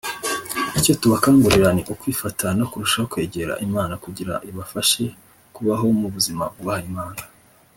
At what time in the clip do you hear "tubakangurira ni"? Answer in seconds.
1.01-1.83